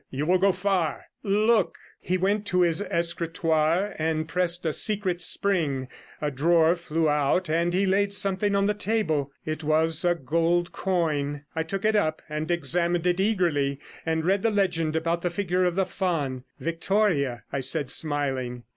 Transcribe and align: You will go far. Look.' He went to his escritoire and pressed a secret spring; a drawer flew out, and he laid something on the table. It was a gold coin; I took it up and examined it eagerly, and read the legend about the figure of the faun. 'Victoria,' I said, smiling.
You 0.09 0.25
will 0.25 0.39
go 0.39 0.51
far. 0.51 1.03
Look.' 1.21 1.77
He 1.99 2.17
went 2.17 2.47
to 2.47 2.61
his 2.61 2.81
escritoire 2.81 3.95
and 3.99 4.27
pressed 4.27 4.65
a 4.65 4.73
secret 4.73 5.21
spring; 5.21 5.89
a 6.19 6.31
drawer 6.31 6.75
flew 6.75 7.07
out, 7.07 7.51
and 7.51 7.71
he 7.71 7.85
laid 7.85 8.11
something 8.11 8.55
on 8.55 8.65
the 8.65 8.73
table. 8.73 9.31
It 9.45 9.63
was 9.63 10.03
a 10.03 10.15
gold 10.15 10.71
coin; 10.71 11.43
I 11.55 11.61
took 11.61 11.85
it 11.85 11.95
up 11.95 12.23
and 12.27 12.49
examined 12.49 13.05
it 13.05 13.19
eagerly, 13.19 13.79
and 14.03 14.25
read 14.25 14.41
the 14.41 14.49
legend 14.49 14.95
about 14.95 15.21
the 15.21 15.29
figure 15.29 15.65
of 15.65 15.75
the 15.75 15.85
faun. 15.85 16.45
'Victoria,' 16.59 17.43
I 17.53 17.59
said, 17.59 17.91
smiling. 17.91 18.63